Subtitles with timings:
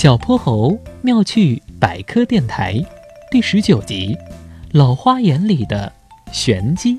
[0.00, 2.82] 小泼猴妙趣百科电台
[3.30, 4.16] 第十九集：
[4.72, 5.92] 老花眼里的
[6.32, 6.98] 玄机。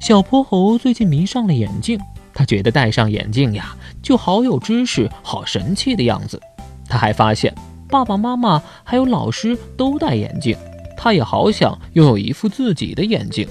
[0.00, 2.00] 小泼猴最近迷上了眼镜，
[2.34, 6.42] 他觉得戴上眼镜呀，就好有知识、好神气的样子。
[6.88, 7.54] 他还发现
[7.88, 10.56] 爸爸妈妈还有老师都戴眼镜，
[10.96, 13.46] 他也好想拥有一副自己的眼镜。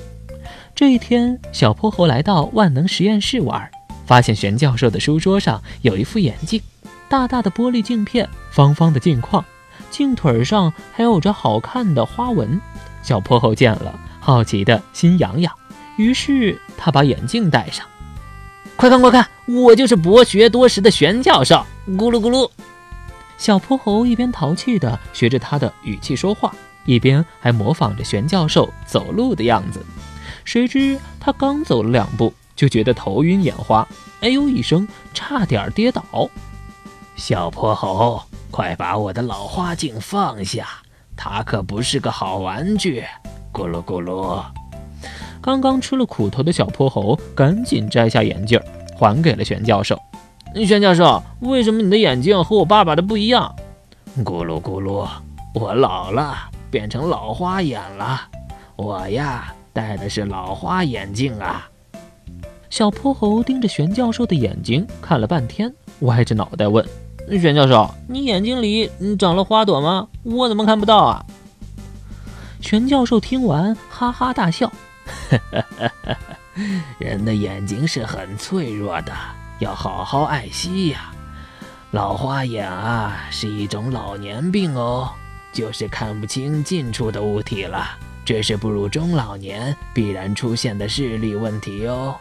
[0.75, 3.71] 这一天，小泼猴来到万能实验室玩，
[4.05, 6.62] 发现玄教授的书桌上有一副眼镜。
[7.08, 9.44] 大大的玻璃镜片，方方的镜框，
[9.90, 12.59] 镜腿上还有着好看的花纹。
[13.02, 15.54] 小泼猴见了，好奇的心痒痒，
[15.98, 17.86] 于是他把眼镜戴上。
[18.76, 21.66] 快看快看，我就是博学多识的玄教授！
[21.90, 22.50] 咕噜咕噜。
[23.38, 26.53] 小泼猴一边淘气的学着他的语气说话，
[26.86, 29.86] 一边还模仿着玄教授走路的样子。
[30.44, 33.88] 谁知他刚走了两步，就觉得头晕眼花，
[34.22, 36.03] 哎呦一声，差点跌倒。
[37.15, 40.67] 小泼猴，快把我的老花镜放下，
[41.16, 43.03] 它可不是个好玩具。
[43.53, 44.44] 咕噜咕噜。
[45.41, 48.59] 刚刚吃了苦头的小泼猴赶紧摘下眼镜，
[48.97, 49.97] 还给了玄教授。
[50.67, 53.55] 玄教授，为什么你的眼镜和我爸爸的不一样？
[54.17, 55.07] 咕噜咕噜，
[55.53, 56.35] 我老了，
[56.69, 58.22] 变成老花眼了。
[58.75, 61.69] 我呀，戴的是老花眼镜啊。
[62.69, 66.85] 小泼猴盯着玄教授的眼睛看了半天，歪着脑袋问。
[67.31, 70.08] 玄教授，你眼睛里长了花朵吗？
[70.23, 71.26] 我怎么看不到啊？
[72.62, 74.72] 玄教授听完哈哈大笑
[76.98, 79.12] ：“人的眼睛是很脆弱的，
[79.59, 81.12] 要好好爱惜呀。
[81.92, 85.09] 老花眼啊，是一种老年病哦，
[85.52, 87.98] 就是看不清近处的物体了。
[88.23, 92.16] 这是步入中老年必然出现的视力问题哦。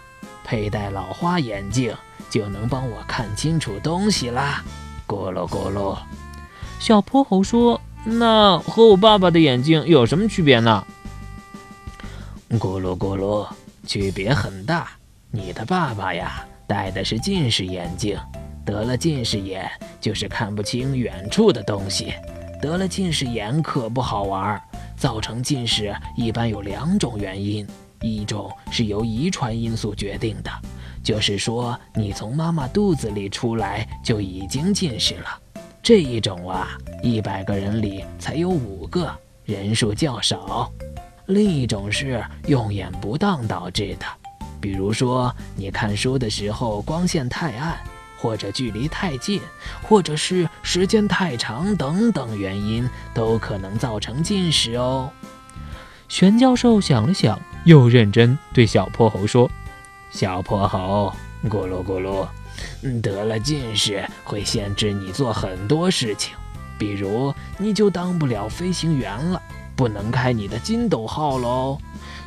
[0.45, 1.95] 佩戴老花眼镜
[2.29, 4.65] 就能帮我看清楚东西啦。”
[5.07, 5.99] 咕噜咕噜，
[6.81, 10.85] 小泼猴说：“那和我爸爸的眼睛有什么区别呢？”
[12.59, 13.47] 咕噜咕噜，
[13.87, 14.89] 区别很大。
[15.31, 18.19] 你的爸爸呀，戴的是近视眼镜，
[18.65, 19.71] 得了近视眼
[20.01, 22.15] 就是看不清远处的东西。
[22.63, 24.59] 得了近视眼可不好玩，
[24.97, 27.67] 造成近视一般有两种原因，
[28.01, 30.51] 一种是由遗传因素决定的。
[31.05, 35.39] 就是说，你从妈妈肚子里出来就已经近视了。
[35.83, 39.15] 这一种啊，一百个人里才有五个，
[39.45, 40.73] 人数较少。
[41.27, 44.07] 另一种是用眼不当导致的，
[44.63, 47.77] 比如说你看书的时候光线太暗，
[48.19, 49.43] 或者距离太近，
[49.83, 55.11] 或者是时间太长等等原因，都可能造成近视哦。
[56.09, 59.51] 玄教授想了想，又认真对小泼猴说。
[60.15, 61.13] 小泼猴，
[61.51, 62.25] 咕噜咕噜，
[63.01, 66.33] 得了近视会限制你做很多事情，
[66.79, 69.43] 比如你就当不了飞行员了，
[69.75, 71.79] 不能开你的金斗号喽。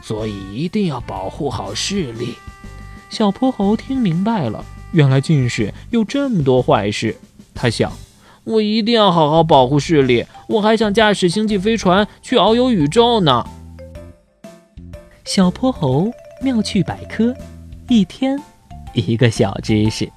[0.02, 2.36] 所以一定要保护好视力。
[3.10, 7.16] 小泼猴听明白了，原来近视有这么多坏事。
[7.56, 7.90] 他想，
[8.44, 13.46] 我一定要好好保护视力，我还想驾驶星际飞船去遨游宇宙呢。
[15.24, 16.12] 小泼猴
[16.42, 17.34] 妙趣百科。
[17.90, 18.38] 一天，
[18.94, 20.12] 一个小知识。